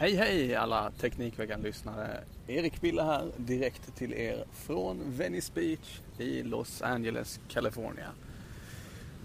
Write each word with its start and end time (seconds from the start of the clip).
Hej 0.00 0.14
hej 0.14 0.54
alla 0.54 0.90
Teknikveckan-lyssnare. 0.90 2.20
Erik 2.46 2.80
Bille 2.80 3.02
här 3.02 3.30
direkt 3.36 3.96
till 3.96 4.12
er 4.12 4.44
från 4.52 5.00
Venice 5.06 5.52
Beach 5.54 6.00
i 6.18 6.42
Los 6.42 6.82
Angeles, 6.82 7.40
California. 7.48 8.08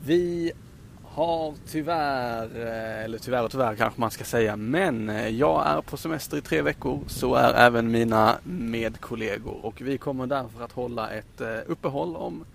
Vi 0.05 0.51
har 1.03 1.53
tyvärr, 1.67 2.43
eh, 2.43 3.03
eller 3.03 3.17
tyvärr 3.17 3.43
och 3.43 3.51
tyvärr 3.51 3.75
kanske 3.75 4.01
man 4.01 4.11
ska 4.11 4.23
säga, 4.23 4.55
men 4.55 5.09
eh, 5.09 5.27
jag 5.27 5.67
är 5.67 5.81
på 5.81 5.97
semester 5.97 6.37
i 6.37 6.41
tre 6.41 6.61
veckor. 6.61 6.99
Så 7.07 7.35
är 7.35 7.53
även 7.53 7.91
mina 7.91 8.37
medkollegor 8.43 9.65
och 9.65 9.81
vi 9.81 9.97
kommer 9.97 10.27
därför 10.27 10.63
att 10.63 10.71
hålla 10.71 11.09
ett 11.09 11.41
eh, 11.41 11.57
uppehåll 11.67 12.15
om 12.15 12.45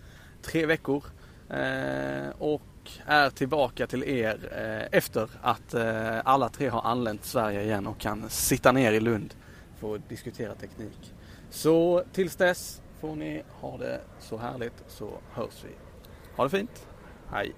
tre 0.43 0.67
veckor. 0.67 1.05
Och 2.39 2.63
är 3.07 3.31
tillbaka 3.31 3.87
till 3.87 4.05
er 4.05 4.39
eh, 4.53 4.99
efter 4.99 5.31
att 5.43 5.75
eh, 5.75 6.19
alla 6.25 6.49
tre 6.49 6.69
har 6.69 6.83
anlänt 6.83 7.23
till 7.23 7.31
Sverige 7.31 7.63
igen 7.63 7.87
och 7.87 7.99
kan 7.99 8.31
sitta 8.31 8.73
ner 8.73 8.93
i 8.93 9.01
Lund 9.01 9.35
för 9.81 9.95
att 9.95 10.09
diskutera 10.09 10.55
teknik. 10.55 11.15
Så 11.51 12.05
tills 12.13 12.37
dess 12.37 12.83
får 13.01 13.17
ni 13.17 13.43
ha 13.61 13.79
det 13.79 14.01
så 14.21 14.37
härligt 14.37 14.85
så 14.89 15.19
hörs 15.33 15.65
vi. 15.65 15.71
Ha 16.37 16.45
det 16.45 16.51
fint. 16.51 16.87
Hej! 17.33 17.55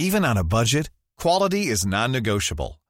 Even 0.00 0.24
on 0.24 0.38
a 0.38 0.44
budget, 0.44 0.90
quality 1.22 1.72
is 1.72 1.86
non-negotiable. 1.86 2.77